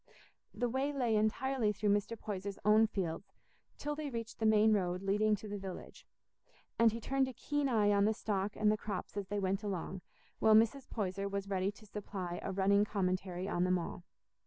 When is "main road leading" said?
4.47-5.35